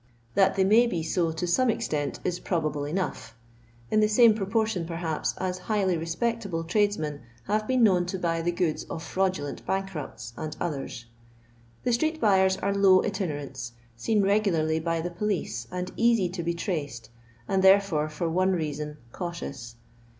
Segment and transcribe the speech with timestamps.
[0.33, 3.35] That they may be so to some extent is probable enough;
[3.91, 8.41] in the same pie* portion, perhaps, as highly respectable tiadesmea have been known to buy
[8.41, 11.05] the goods of firandulent bankrupts, and others.
[11.83, 16.55] The street buyers are low itinerants, seen regularly by the police and easy to be
[16.55, 17.11] traced,
[17.47, 19.75] and therefore, for one reason, cautious.